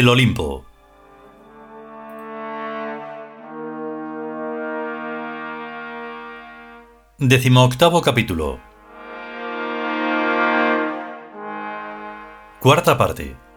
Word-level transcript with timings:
El 0.00 0.08
Olimpo. 0.08 0.64
Decimoctavo 7.18 8.00
capítulo. 8.00 8.58
Cuarta 12.60 12.96
parte. 12.96 13.49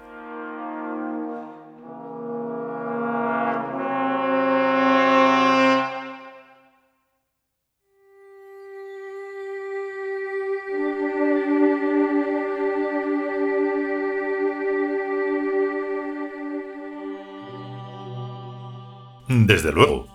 Desde 19.33 19.71
luego, 19.71 20.07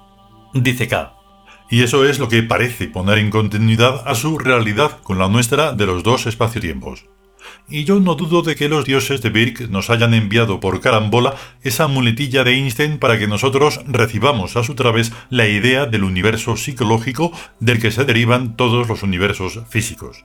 Dice 0.54 0.86
K. 0.86 1.12
y 1.70 1.82
eso 1.82 2.04
es 2.04 2.20
lo 2.20 2.28
que 2.28 2.42
parece 2.44 2.86
poner 2.86 3.18
en 3.18 3.30
continuidad 3.30 4.02
a 4.06 4.14
su 4.14 4.38
realidad 4.38 5.00
con 5.02 5.18
la 5.18 5.28
nuestra 5.28 5.72
de 5.72 5.86
los 5.86 6.04
dos 6.04 6.26
espacio-tiempos. 6.26 7.04
Y 7.68 7.84
yo 7.84 7.98
no 7.98 8.14
dudo 8.14 8.42
de 8.42 8.54
que 8.54 8.68
los 8.68 8.84
dioses 8.84 9.20
de 9.20 9.30
Birk 9.30 9.68
nos 9.70 9.90
hayan 9.90 10.14
enviado 10.14 10.60
por 10.60 10.80
carambola 10.80 11.34
esa 11.62 11.88
muletilla 11.88 12.44
de 12.44 12.52
Einstein 12.52 12.98
para 12.98 13.18
que 13.18 13.26
nosotros 13.26 13.80
recibamos 13.86 14.56
a 14.56 14.62
su 14.62 14.74
través 14.74 15.12
la 15.30 15.48
idea 15.48 15.86
del 15.86 16.04
universo 16.04 16.56
psicológico 16.56 17.32
del 17.58 17.80
que 17.80 17.90
se 17.90 18.04
derivan 18.04 18.56
todos 18.56 18.88
los 18.88 19.02
universos 19.02 19.60
físicos. 19.68 20.24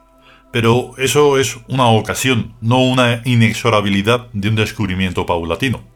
Pero 0.52 0.92
eso 0.98 1.40
es 1.40 1.58
una 1.68 1.88
ocasión, 1.88 2.54
no 2.62 2.78
una 2.84 3.22
inexorabilidad 3.26 4.28
de 4.34 4.50
un 4.50 4.56
descubrimiento 4.56 5.26
paulatino. 5.26 5.93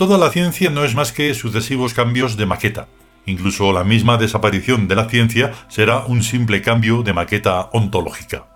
Toda 0.00 0.16
la 0.16 0.30
ciencia 0.30 0.70
no 0.70 0.82
es 0.82 0.94
más 0.94 1.12
que 1.12 1.34
sucesivos 1.34 1.92
cambios 1.92 2.38
de 2.38 2.46
maqueta. 2.46 2.88
Incluso 3.26 3.70
la 3.70 3.84
misma 3.84 4.16
desaparición 4.16 4.88
de 4.88 4.94
la 4.94 5.10
ciencia 5.10 5.52
será 5.68 6.06
un 6.06 6.22
simple 6.22 6.62
cambio 6.62 7.02
de 7.02 7.12
maqueta 7.12 7.68
ontológica. 7.74 8.46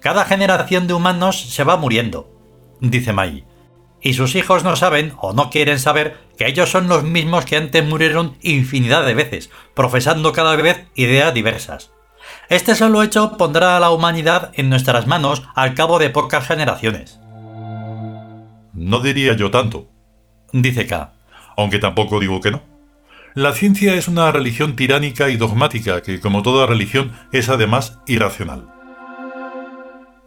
Cada 0.00 0.24
generación 0.24 0.86
de 0.86 0.94
humanos 0.94 1.42
se 1.42 1.62
va 1.62 1.76
muriendo, 1.76 2.30
dice 2.80 3.12
Mai. 3.12 3.44
Y 4.00 4.14
sus 4.14 4.34
hijos 4.34 4.64
no 4.64 4.76
saben 4.76 5.12
o 5.18 5.34
no 5.34 5.50
quieren 5.50 5.78
saber 5.78 6.16
que 6.38 6.46
ellos 6.46 6.70
son 6.70 6.88
los 6.88 7.02
mismos 7.02 7.44
que 7.44 7.58
antes 7.58 7.84
murieron 7.84 8.38
infinidad 8.40 9.04
de 9.04 9.12
veces, 9.12 9.50
profesando 9.74 10.32
cada 10.32 10.56
vez 10.56 10.86
ideas 10.94 11.34
diversas. 11.34 11.90
Este 12.48 12.74
solo 12.74 13.02
hecho 13.02 13.36
pondrá 13.36 13.76
a 13.76 13.80
la 13.80 13.90
humanidad 13.90 14.52
en 14.54 14.70
nuestras 14.70 15.06
manos 15.06 15.42
al 15.54 15.74
cabo 15.74 15.98
de 15.98 16.08
pocas 16.08 16.46
generaciones, 16.46 17.20
No 18.78 19.00
diría 19.00 19.34
yo 19.34 19.50
tanto, 19.50 19.90
dice 20.52 20.86
K. 20.86 21.12
aunque 21.56 21.80
tampoco 21.80 22.20
digo 22.20 22.40
que 22.40 22.52
no. 22.52 22.62
La 23.34 23.52
ciencia 23.52 23.94
es 23.94 24.06
una 24.06 24.30
religión 24.30 24.76
tiránica 24.76 25.30
y 25.30 25.36
dogmática 25.36 26.00
que, 26.00 26.20
como 26.20 26.42
toda 26.42 26.64
religión, 26.64 27.12
es 27.32 27.48
además 27.48 27.98
irracional. 28.06 28.68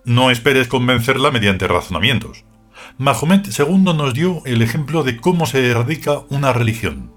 No 0.03 0.31
esperes 0.31 0.67
convencerla 0.67 1.31
mediante 1.31 1.65
razonamientos. 1.65 2.43
Mahomet 2.97 3.47
II 3.57 3.93
nos 3.95 4.13
dio 4.13 4.41
el 4.45 4.61
ejemplo 4.61 5.03
de 5.03 5.15
cómo 5.15 5.45
se 5.45 5.69
erradica 5.69 6.19
una 6.27 6.51
religión. 6.51 7.13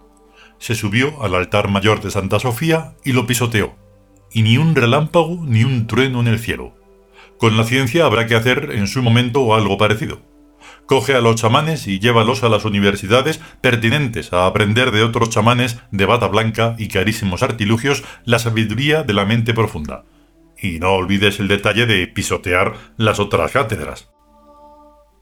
Se 0.59 0.77
subió 0.77 1.21
al 1.21 1.35
altar 1.35 1.69
mayor 1.69 2.01
de 2.01 2.13
Santa 2.13 2.39
Sofía 2.39 2.95
y 3.05 3.11
lo 3.11 3.27
pisoteó. 3.27 3.75
Y 4.31 4.43
ni 4.43 4.57
un 4.57 4.77
relámpago 4.77 5.41
ni 5.45 5.65
un 5.65 5.89
trueno 5.89 6.21
en 6.21 6.29
el 6.29 6.39
cielo. 6.39 6.77
Con 7.39 7.57
la 7.57 7.65
ciencia 7.65 8.07
habrá 8.07 8.29
que 8.29 8.37
hacer 8.37 8.71
en 8.73 8.87
su 8.87 9.03
momento 9.03 9.53
algo 9.53 9.77
parecido. 9.77 10.34
Coge 10.87 11.15
a 11.15 11.21
los 11.21 11.37
chamanes 11.37 11.87
y 11.87 11.99
llévalos 11.99 12.43
a 12.45 12.49
las 12.49 12.65
universidades 12.65 13.41
pertinentes 13.61 14.33
a 14.33 14.47
aprender 14.47 14.91
de 14.91 15.03
otros 15.03 15.31
chamanes 15.31 15.79
de 15.91 16.05
bata 16.05 16.29
blanca 16.29 16.77
y 16.79 16.89
carísimos 16.89 17.43
artilugios 17.43 18.05
la 18.25 18.39
sabiduría 18.39 19.03
de 19.03 19.15
la 19.15 19.25
mente 19.25 19.55
profunda. 19.55 20.05
Y 20.61 20.79
no 20.81 20.93
olvides 20.93 21.41
el 21.41 21.49
detalle 21.49 21.87
de 21.87 22.07
pisotear 22.07 22.75
las 22.97 23.19
otras 23.19 23.53
cátedras. 23.53 24.11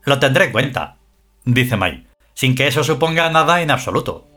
Lo 0.04 0.18
tendré 0.18 0.46
en 0.46 0.52
cuenta, 0.52 0.96
dice 1.44 1.76
Mai, 1.76 2.06
sin 2.34 2.54
que 2.56 2.66
eso 2.66 2.82
suponga 2.82 3.30
nada 3.30 3.62
en 3.62 3.70
absoluto, 3.70 4.28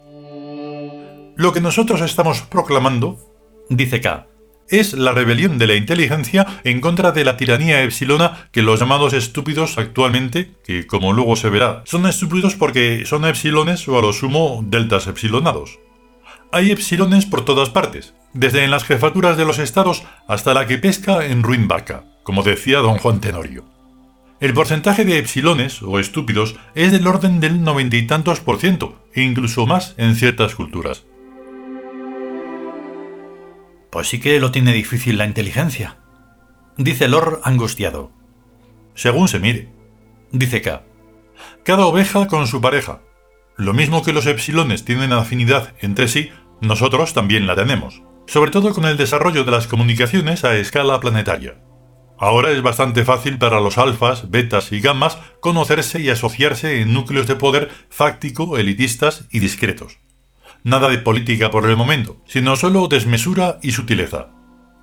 Lo 1.38 1.52
que 1.52 1.60
nosotros 1.60 2.02
estamos 2.02 2.42
proclamando 2.44 3.20
dice 3.70 4.00
K. 4.00 4.28
es 4.70 4.94
la 4.94 5.12
rebelión 5.12 5.58
de 5.58 5.68
la 5.68 5.76
inteligencia 5.76 6.46
en 6.64 6.82
contra 6.82 7.12
de 7.12 7.24
la 7.24 7.38
tiranía 7.38 7.84
epsilona 7.84 8.48
que 8.52 8.62
los 8.62 8.80
llamados 8.80 9.14
estúpidos 9.14 9.78
actualmente, 9.78 10.52
que 10.64 10.88
como 10.88 11.14
luego 11.14 11.36
se 11.36 11.50
verá, 11.50 11.84
son 11.86 12.06
estúpidos 12.08 12.56
porque 12.56 13.04
son 13.06 13.26
epsilones 13.26 13.88
o 13.88 13.98
a 13.98 14.02
lo 14.02 14.14
sumo 14.14 14.64
deltas 14.68 15.08
epsilonados. 15.08 15.80
Hay 16.52 16.72
epsilones 16.72 17.26
por 17.26 17.44
todas 17.44 17.70
partes, 17.70 18.14
desde 18.34 18.64
en 18.64 18.72
las 18.72 18.84
jefaturas 18.84 19.38
de 19.38 19.46
los 19.46 19.60
estados 19.60 20.04
hasta 20.28 20.54
la 20.54 20.68
que 20.68 20.78
pesca 20.78 21.26
en 21.26 21.44
ruin 21.44 21.68
vaca, 21.68 22.06
como 22.24 22.44
decía 22.44 22.80
don 22.80 22.98
Juan 22.98 23.20
Tenorio. 23.22 23.66
El 24.40 24.54
porcentaje 24.54 25.06
de 25.06 25.18
epsilones 25.18 25.82
o 25.82 25.98
estúpidos 25.98 26.56
es 26.76 26.92
del 26.92 27.08
orden 27.08 27.40
del 27.40 27.64
noventa 27.64 27.96
y 27.96 28.06
tantos 28.06 28.42
por 28.42 28.60
ciento, 28.60 29.02
e 29.14 29.22
incluso 29.22 29.66
más 29.66 29.96
en 29.98 30.16
ciertas 30.16 30.56
culturas. 30.56 31.06
Pues 33.96 34.10
sí 34.10 34.20
que 34.20 34.42
lo 34.42 34.52
tiene 34.52 34.74
difícil 34.74 35.18
la 35.18 35.26
inteligencia, 35.26 35.96
dice 36.76 37.08
Lord 37.08 37.40
angustiado, 37.46 38.12
Según 38.94 39.30
se 39.30 39.40
mire. 39.40 39.70
dice 40.34 40.62
K. 40.62 40.84
Cada 41.64 41.86
oveja 41.86 42.28
con 42.28 42.46
su 42.46 42.60
pareja. 42.60 43.00
Lo 43.56 43.72
mismo 43.72 44.04
que 44.04 44.12
los 44.12 44.26
epsilones 44.26 44.84
tienen 44.84 45.14
afinidad 45.14 45.76
entre 45.80 46.10
sí, 46.10 46.30
nosotros 46.60 47.14
también 47.14 47.48
la 47.48 47.56
tenemos, 47.56 48.02
sobre 48.28 48.52
todo 48.52 48.74
con 48.74 48.84
el 48.84 48.98
desarrollo 48.98 49.46
de 49.46 49.52
las 49.52 49.68
comunicaciones 49.68 50.44
a 50.44 50.58
escala 50.58 51.00
planetaria. 51.00 51.64
Ahora 52.20 52.52
es 52.52 52.62
bastante 52.62 53.06
fácil 53.06 53.38
para 53.38 53.62
los 53.62 53.78
alfas, 53.78 54.30
betas 54.30 54.74
y 54.74 54.82
gamas 54.82 55.20
conocerse 55.40 56.02
y 56.02 56.10
asociarse 56.10 56.82
en 56.82 56.94
núcleos 56.94 57.28
de 57.28 57.38
poder 57.38 57.72
fáctico, 57.90 58.58
elitistas 58.58 59.26
y 59.32 59.40
discretos. 59.40 60.00
Nada 60.66 60.90
de 60.90 60.98
política 60.98 61.52
por 61.52 61.70
el 61.70 61.78
momento, 61.78 62.18
sino 62.26 62.56
solo 62.56 62.88
desmesura 62.88 63.60
y 63.62 63.72
sutileza. 63.72 64.30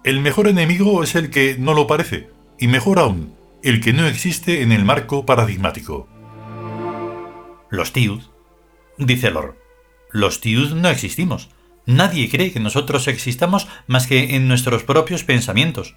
El 0.05 0.21
mejor 0.21 0.47
enemigo 0.47 1.03
es 1.03 1.17
el 1.17 1.29
que 1.29 1.57
no 1.59 1.75
lo 1.75 1.89
parece, 1.89 2.31
y 2.57 2.69
mejor 2.69 3.01
aún, 3.01 3.35
el 3.65 3.81
que 3.81 3.93
no 3.93 4.07
existe 4.07 4.63
en 4.63 4.71
el 4.71 4.85
marco 4.85 5.27
paradigmático. 5.27 6.09
Los 7.69 7.93
Tiud, 7.93 8.21
dice 8.97 9.33
Lord. 9.33 9.57
Los 10.13 10.41
Tiud 10.41 10.73
no 10.73 10.89
existimos. 10.89 11.51
Nadie 11.85 12.31
cree 12.31 12.53
que 12.53 12.61
nosotros 12.61 13.09
existamos 13.09 13.67
más 13.89 14.07
que 14.07 14.37
en 14.37 14.47
nuestros 14.47 14.85
propios 14.85 15.25
pensamientos. 15.25 15.97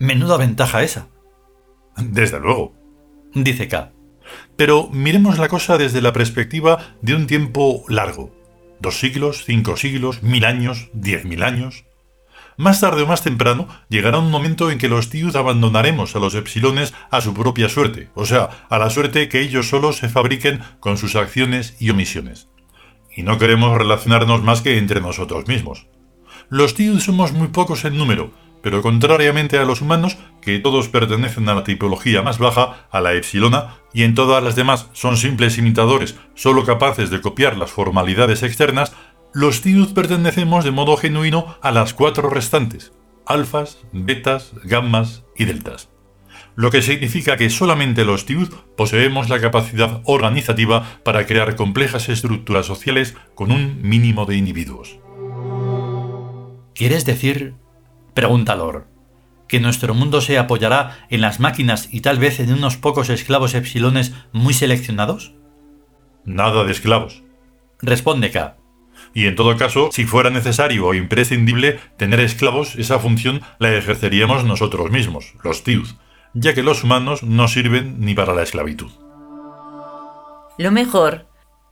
Menuda 0.00 0.38
ventaja 0.38 0.82
esa, 0.82 1.08
Desde 1.98 2.40
luego. 2.40 2.74
dice 3.34 3.68
K. 3.68 3.92
Pero 4.56 4.88
miremos 4.90 5.38
la 5.38 5.48
cosa 5.48 5.76
desde 5.76 6.00
la 6.00 6.14
perspectiva 6.14 6.96
de 7.02 7.14
un 7.14 7.26
tiempo 7.26 7.84
largo. 7.88 8.35
Dos 8.80 9.00
siglos, 9.00 9.44
cinco 9.44 9.76
siglos, 9.76 10.22
mil 10.22 10.44
años, 10.44 10.90
diez 10.92 11.24
mil 11.24 11.42
años. 11.42 11.84
Más 12.58 12.80
tarde 12.80 13.02
o 13.02 13.06
más 13.06 13.22
temprano 13.22 13.68
llegará 13.88 14.18
un 14.18 14.30
momento 14.30 14.70
en 14.70 14.78
que 14.78 14.88
los 14.88 15.10
Tiud 15.10 15.36
abandonaremos 15.36 16.16
a 16.16 16.18
los 16.18 16.34
epsilones 16.34 16.94
a 17.10 17.20
su 17.20 17.34
propia 17.34 17.68
suerte, 17.68 18.08
o 18.14 18.24
sea, 18.24 18.48
a 18.70 18.78
la 18.78 18.88
suerte 18.88 19.28
que 19.28 19.40
ellos 19.40 19.68
solos 19.68 19.96
se 19.96 20.08
fabriquen 20.08 20.60
con 20.80 20.96
sus 20.96 21.16
acciones 21.16 21.76
y 21.78 21.90
omisiones. 21.90 22.48
Y 23.14 23.22
no 23.22 23.38
queremos 23.38 23.76
relacionarnos 23.76 24.42
más 24.42 24.62
que 24.62 24.78
entre 24.78 25.00
nosotros 25.00 25.46
mismos. 25.48 25.86
Los 26.48 26.74
Tiud 26.74 27.00
somos 27.00 27.32
muy 27.32 27.48
pocos 27.48 27.84
en 27.84 27.98
número, 27.98 28.32
pero 28.66 28.82
contrariamente 28.82 29.60
a 29.60 29.64
los 29.64 29.80
humanos, 29.80 30.18
que 30.42 30.58
todos 30.58 30.88
pertenecen 30.88 31.48
a 31.48 31.54
la 31.54 31.62
tipología 31.62 32.22
más 32.22 32.38
baja, 32.38 32.88
a 32.90 33.00
la 33.00 33.14
epsilona, 33.14 33.76
y 33.94 34.02
en 34.02 34.16
todas 34.16 34.42
las 34.42 34.56
demás 34.56 34.88
son 34.92 35.16
simples 35.16 35.56
imitadores, 35.56 36.16
solo 36.34 36.64
capaces 36.64 37.08
de 37.10 37.20
copiar 37.20 37.56
las 37.56 37.70
formalidades 37.70 38.42
externas, 38.42 38.92
los 39.32 39.62
Tiud 39.62 39.94
pertenecemos 39.94 40.64
de 40.64 40.72
modo 40.72 40.96
genuino 40.96 41.54
a 41.62 41.70
las 41.70 41.94
cuatro 41.94 42.28
restantes, 42.28 42.92
alfas, 43.24 43.78
betas, 43.92 44.50
gammas 44.64 45.22
y 45.36 45.44
deltas. 45.44 45.88
Lo 46.56 46.72
que 46.72 46.82
significa 46.82 47.36
que 47.36 47.50
solamente 47.50 48.04
los 48.04 48.26
Tiud 48.26 48.52
poseemos 48.76 49.28
la 49.28 49.40
capacidad 49.40 50.00
organizativa 50.06 50.98
para 51.04 51.24
crear 51.24 51.54
complejas 51.54 52.08
estructuras 52.08 52.66
sociales 52.66 53.14
con 53.36 53.52
un 53.52 53.80
mínimo 53.80 54.26
de 54.26 54.34
individuos. 54.34 54.98
¿Quieres 56.74 57.04
decir, 57.06 57.54
pregunta 58.16 58.56
Lord, 58.56 58.86
que 59.46 59.60
nuestro 59.60 59.94
mundo 59.94 60.20
se 60.20 60.38
apoyará 60.38 61.06
en 61.10 61.20
las 61.20 61.38
máquinas 61.38 61.88
y 61.92 62.00
tal 62.00 62.18
vez 62.18 62.40
en 62.40 62.52
unos 62.52 62.78
pocos 62.78 63.10
esclavos 63.10 63.54
epsilones 63.54 64.14
muy 64.32 64.54
seleccionados? 64.54 65.34
Nada 66.24 66.64
de 66.64 66.72
esclavos. 66.72 67.22
Responde 67.80 68.30
K. 68.30 68.56
Y 69.14 69.26
en 69.26 69.36
todo 69.36 69.56
caso, 69.58 69.90
si 69.92 70.06
fuera 70.06 70.30
necesario 70.30 70.86
o 70.86 70.94
imprescindible 70.94 71.78
tener 71.98 72.20
esclavos, 72.20 72.74
esa 72.76 72.98
función 72.98 73.42
la 73.58 73.72
ejerceríamos 73.74 74.44
nosotros 74.44 74.90
mismos, 74.90 75.34
los 75.44 75.62
Tiud, 75.62 75.86
ya 76.32 76.54
que 76.54 76.62
los 76.62 76.82
humanos 76.82 77.22
no 77.22 77.48
sirven 77.48 78.00
ni 78.00 78.14
para 78.14 78.34
la 78.34 78.42
esclavitud. 78.42 78.90
Lo 80.56 80.72
mejor, 80.72 81.26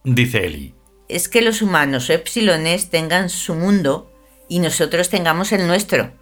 dice 0.04 0.44
Eli, 0.44 0.74
es 1.08 1.30
que 1.30 1.40
los 1.40 1.62
humanos 1.62 2.10
o 2.10 2.12
epsilones 2.12 2.90
tengan 2.90 3.30
su 3.30 3.54
mundo 3.54 4.12
y 4.46 4.58
nosotros 4.58 5.08
tengamos 5.08 5.52
el 5.52 5.66
nuestro, 5.66 6.12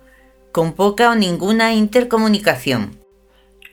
con 0.52 0.74
poca 0.74 1.10
o 1.10 1.14
ninguna 1.14 1.72
intercomunicación. 1.74 3.00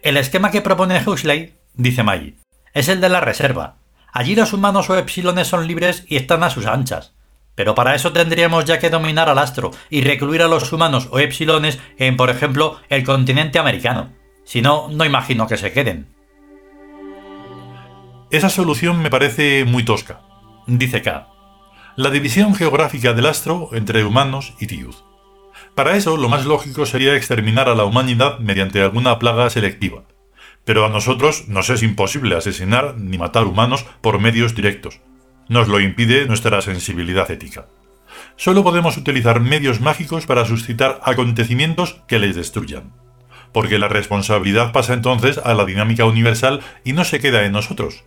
El 0.02 0.18
esquema 0.18 0.50
que 0.50 0.62
propone 0.62 1.02
Huxley, 1.06 1.54
dice 1.74 2.04
May, 2.04 2.36
es 2.74 2.88
el 2.88 3.02
de 3.02 3.10
la 3.10 3.20
reserva. 3.20 3.76
Allí 4.12 4.36
los 4.36 4.54
humanos 4.54 4.90
o 4.90 4.98
epsilones 4.98 5.48
son 5.48 5.68
libres 5.68 6.06
y 6.08 6.16
están 6.16 6.44
a 6.44 6.50
sus 6.50 6.66
anchas. 6.66 7.14
Pero 7.56 7.76
para 7.76 7.94
eso 7.94 8.14
tendríamos 8.14 8.66
ya 8.66 8.80
que 8.80 8.90
dominar 8.90 9.30
al 9.30 9.38
astro 9.38 9.72
y 9.90 10.02
recluir 10.02 10.42
a 10.42 10.48
los 10.48 10.72
humanos 10.72 11.10
o 11.12 11.20
epsilones 11.20 11.80
en, 11.98 12.16
por 12.16 12.30
ejemplo, 12.30 12.80
el 12.88 13.04
continente 13.04 13.60
americano. 13.60 14.14
Si 14.46 14.62
no, 14.62 14.88
no 14.90 15.04
imagino 15.04 15.46
que 15.46 15.58
se 15.58 15.74
queden. 15.74 16.08
Esa 18.31 18.50
solución 18.50 19.02
me 19.02 19.10
parece 19.10 19.66
muy 19.66 19.84
tosca, 19.84 20.22
dice 20.68 21.02
K. 21.02 21.28
La 21.96 22.12
división 22.12 22.56
geográfica 22.56 23.14
del 23.14 23.26
astro 23.26 23.70
entre 23.74 24.06
humanos 24.06 24.54
y 24.60 24.68
Tius. 24.68 25.04
Para 25.75 25.95
eso, 25.95 26.18
lo 26.18 26.30
más 26.30 26.45
lógico 26.45 26.86
sería 26.86 27.16
exterminar 27.16 27.69
a 27.69 27.75
la 27.75 27.86
humanidad 27.86 28.39
mediante 28.39 28.81
alguna 28.81 29.18
plaga 29.19 29.50
selectiva. 29.50 30.04
Pero 30.66 30.86
a 30.86 30.89
nosotros 30.89 31.48
nos 31.48 31.69
es 31.69 31.83
imposible 31.83 32.36
asesinar 32.36 32.95
ni 32.98 33.18
matar 33.18 33.45
humanos 33.45 33.86
por 34.01 34.19
medios 34.19 34.56
directos. 34.56 35.00
Nos 35.48 35.68
lo 35.68 35.80
impide 35.80 36.27
nuestra 36.27 36.62
sensibilidad 36.62 37.31
ética. 37.31 37.68
Solo 38.36 38.63
podemos 38.63 38.98
utilizar 38.98 39.39
medios 39.39 39.81
mágicos 39.81 40.25
para 40.25 40.45
suscitar 40.45 41.00
acontecimientos 41.04 42.01
que 42.07 42.19
les 42.19 42.36
destruyan. 42.36 42.94
Porque 43.51 43.80
la 43.80 43.88
responsabilidad 43.88 44.71
pasa 44.71 44.94
entonces 44.94 45.39
a 45.39 45.54
la 45.54 45.66
dinámica 45.66 46.06
universal 46.06 46.62
y 46.83 46.94
no 46.94 47.04
se 47.04 47.19
queda 47.19 47.45
en 47.45 47.51
nosotros, 47.51 48.04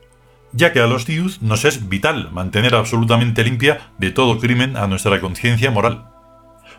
ya 0.53 0.73
que 0.73 0.81
a 0.81 0.87
los 0.87 1.05
Tius 1.05 1.43
nos 1.43 1.65
es 1.65 1.89
vital 1.89 2.31
mantener 2.31 2.75
absolutamente 2.75 3.43
limpia 3.43 3.91
de 3.99 4.11
todo 4.11 4.39
crimen 4.39 4.77
a 4.77 4.87
nuestra 4.87 5.21
conciencia 5.21 5.71
moral. 5.71 6.12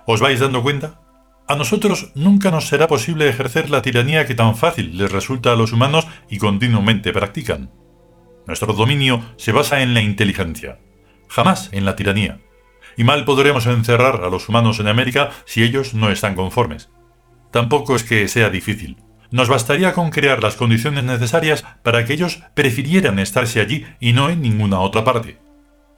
¿Os 0.05 0.19
vais 0.19 0.39
dando 0.39 0.61
cuenta? 0.61 0.99
A 1.47 1.55
nosotros 1.55 2.11
nunca 2.15 2.51
nos 2.51 2.67
será 2.67 2.87
posible 2.87 3.29
ejercer 3.29 3.69
la 3.69 3.81
tiranía 3.81 4.25
que 4.25 4.35
tan 4.35 4.55
fácil 4.55 4.97
les 4.97 5.11
resulta 5.11 5.51
a 5.51 5.55
los 5.55 5.71
humanos 5.71 6.07
y 6.29 6.37
continuamente 6.37 7.13
practican. 7.13 7.71
Nuestro 8.45 8.73
dominio 8.73 9.23
se 9.37 9.53
basa 9.53 9.81
en 9.81 9.93
la 9.93 10.01
inteligencia, 10.01 10.79
jamás 11.29 11.69
en 11.71 11.85
la 11.85 11.95
tiranía. 11.95 12.39
Y 12.97 13.03
mal 13.05 13.23
podremos 13.23 13.65
encerrar 13.65 14.23
a 14.23 14.29
los 14.29 14.49
humanos 14.49 14.79
en 14.79 14.87
América 14.87 15.31
si 15.45 15.63
ellos 15.63 15.93
no 15.93 16.11
están 16.11 16.35
conformes. 16.35 16.89
Tampoco 17.51 17.95
es 17.95 18.03
que 18.03 18.27
sea 18.27 18.49
difícil. 18.49 18.97
Nos 19.31 19.47
bastaría 19.47 19.93
con 19.93 20.11
crear 20.11 20.43
las 20.43 20.55
condiciones 20.55 21.03
necesarias 21.03 21.65
para 21.81 22.05
que 22.05 22.13
ellos 22.13 22.43
prefirieran 22.53 23.19
estarse 23.19 23.61
allí 23.61 23.85
y 23.99 24.13
no 24.13 24.29
en 24.29 24.41
ninguna 24.41 24.79
otra 24.79 25.03
parte. 25.03 25.42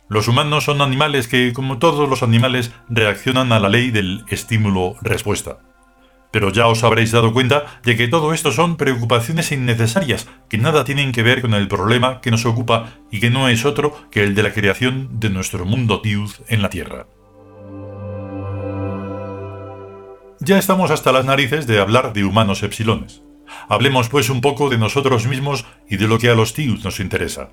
Los 0.08 0.28
humanos 0.28 0.66
son 0.66 0.82
animales 0.82 1.28
que, 1.28 1.52
como 1.52 1.80
todos 1.80 2.08
los 2.08 2.22
animales, 2.22 2.72
reaccionan 2.90 3.52
a 3.52 3.60
la 3.60 3.70
ley 3.70 3.90
del 3.90 4.24
estímulo-respuesta. 4.30 5.58
Pero 6.32 6.52
ya 6.52 6.68
os 6.68 6.84
habréis 6.84 7.12
dado 7.12 7.34
cuenta 7.34 7.80
de 7.84 7.96
que 7.96 8.08
todo 8.08 8.32
esto 8.34 8.52
son 8.52 8.78
preocupaciones 8.78 9.52
innecesarias, 9.52 10.28
que 10.48 10.60
nada 10.60 10.84
tienen 10.84 11.12
que 11.12 11.24
ver 11.24 11.42
con 11.42 11.56
el 11.56 11.68
problema 11.68 12.22
que 12.22 12.30
nos 12.30 12.46
ocupa 12.46 12.94
y 13.10 13.20
que 13.20 13.32
no 13.32 13.50
es 13.50 13.66
otro 13.66 13.96
que 14.12 14.24
el 14.24 14.36
de 14.36 14.44
la 14.44 14.54
creación 14.54 15.20
de 15.20 15.32
nuestro 15.32 15.66
mundo 15.66 16.02
Tiuz 16.02 16.42
en 16.50 16.62
la 16.62 16.70
Tierra. 16.70 17.08
Ya 20.40 20.60
estamos 20.60 20.92
hasta 20.92 21.12
las 21.12 21.26
narices 21.26 21.66
de 21.66 21.80
hablar 21.80 22.14
de 22.14 22.26
humanos 22.26 22.62
epsilones. 22.62 23.24
Hablemos 23.70 24.10
pues 24.10 24.30
un 24.30 24.42
poco 24.42 24.70
de 24.70 24.78
nosotros 24.78 25.26
mismos 25.26 25.66
y 25.90 25.98
de 25.98 26.08
lo 26.08 26.20
que 26.20 26.30
a 26.30 26.36
los 26.36 26.54
Tiuz 26.54 26.84
nos 26.84 27.00
interesa 27.00 27.50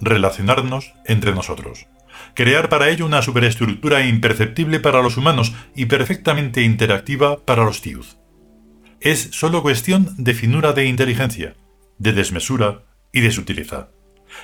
relacionarnos 0.00 0.92
entre 1.04 1.34
nosotros. 1.34 1.86
Crear 2.34 2.68
para 2.68 2.88
ello 2.90 3.06
una 3.06 3.22
superestructura 3.22 4.06
imperceptible 4.06 4.80
para 4.80 5.02
los 5.02 5.16
humanos 5.16 5.54
y 5.74 5.86
perfectamente 5.86 6.62
interactiva 6.62 7.44
para 7.44 7.64
los 7.64 7.80
Tiuz. 7.80 8.16
Es 9.00 9.28
solo 9.32 9.62
cuestión 9.62 10.14
de 10.16 10.34
finura 10.34 10.72
de 10.72 10.86
inteligencia, 10.86 11.54
de 11.98 12.12
desmesura 12.12 12.82
y 13.12 13.20
de 13.20 13.30
sutileza. 13.30 13.90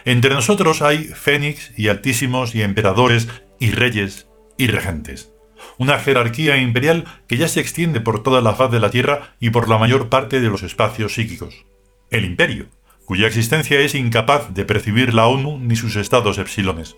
Entre 0.04 0.34
nosotros 0.34 0.82
hay 0.82 1.04
fénix 1.04 1.72
y 1.76 1.88
altísimos 1.88 2.54
y 2.54 2.62
emperadores 2.62 3.28
y 3.58 3.70
reyes 3.70 4.28
y 4.56 4.68
regentes. 4.68 5.32
Una 5.78 5.98
jerarquía 5.98 6.58
imperial 6.58 7.04
que 7.26 7.36
ya 7.36 7.48
se 7.48 7.60
extiende 7.60 8.00
por 8.00 8.22
toda 8.22 8.40
la 8.40 8.54
faz 8.54 8.70
de 8.70 8.80
la 8.80 8.90
Tierra 8.90 9.34
y 9.40 9.50
por 9.50 9.68
la 9.68 9.78
mayor 9.78 10.08
parte 10.08 10.40
de 10.40 10.48
los 10.48 10.62
espacios 10.62 11.14
psíquicos. 11.14 11.66
El 12.10 12.24
imperio, 12.24 12.66
cuya 13.10 13.26
existencia 13.26 13.80
es 13.80 13.96
incapaz 13.96 14.54
de 14.54 14.64
percibir 14.64 15.14
la 15.14 15.26
ONU 15.26 15.58
ni 15.58 15.74
sus 15.74 15.96
estados 15.96 16.38
epsilones. 16.38 16.94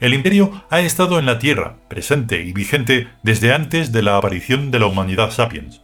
El 0.00 0.14
imperio 0.14 0.64
ha 0.70 0.80
estado 0.80 1.18
en 1.18 1.26
la 1.26 1.38
Tierra, 1.38 1.76
presente 1.86 2.40
y 2.40 2.54
vigente 2.54 3.08
desde 3.22 3.52
antes 3.52 3.92
de 3.92 4.00
la 4.00 4.16
aparición 4.16 4.70
de 4.70 4.78
la 4.78 4.86
humanidad 4.86 5.30
sapiens. 5.32 5.82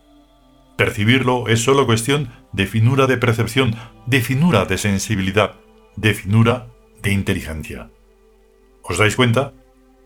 Percibirlo 0.79 1.47
es 1.49 1.63
solo 1.63 1.85
cuestión 1.85 2.31
de 2.55 2.67
finura 2.67 3.07
de 3.07 3.19
percepción, 3.19 3.77
de 4.07 4.23
finura 4.23 4.65
de 4.65 4.79
sensibilidad, 4.79 5.57
de 5.97 6.15
finura 6.15 6.69
de 7.03 7.13
inteligencia. 7.13 7.91
¿Os 8.83 8.97
dais 8.97 9.15
cuenta? 9.15 9.53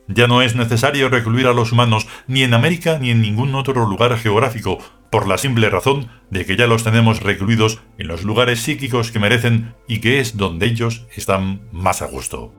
Ya 0.08 0.26
no 0.26 0.42
es 0.42 0.56
necesario 0.56 1.08
recluir 1.10 1.46
a 1.46 1.52
los 1.52 1.70
humanos 1.70 2.08
ni 2.26 2.42
en 2.42 2.54
América 2.54 2.98
ni 2.98 3.12
en 3.12 3.20
ningún 3.20 3.54
otro 3.54 3.86
lugar 3.86 4.18
geográfico, 4.18 4.80
por 5.10 5.26
la 5.26 5.38
simple 5.38 5.68
razón 5.68 6.08
de 6.30 6.46
que 6.46 6.56
ya 6.56 6.66
los 6.66 6.84
tenemos 6.84 7.20
recluidos 7.20 7.82
en 7.98 8.08
los 8.08 8.22
lugares 8.22 8.60
psíquicos 8.60 9.10
que 9.10 9.18
merecen 9.18 9.74
y 9.88 10.00
que 10.00 10.20
es 10.20 10.36
donde 10.36 10.66
ellos 10.66 11.06
están 11.14 11.62
más 11.72 12.00
a 12.00 12.06
gusto. 12.06 12.54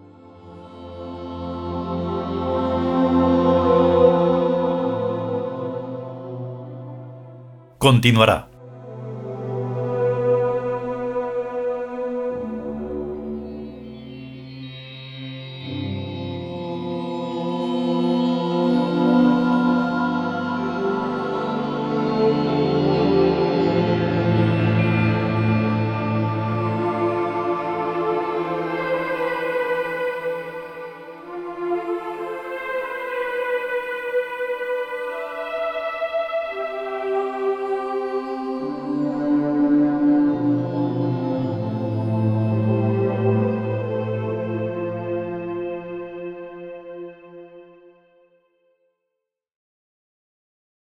Continuará. 7.77 8.50